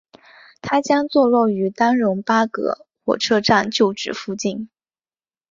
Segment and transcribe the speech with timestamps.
[0.63, 4.67] 它将坐落于丹戎巴葛火车站旧址附近。